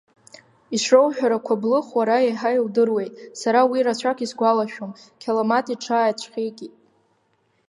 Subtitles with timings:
[0.75, 6.73] Ишроуҳәара қәаблыхә, уара иаҳа иудыруеит, сара уи рацәак исгәалашәом, қьаламаҭ иҽаацәхьеикит.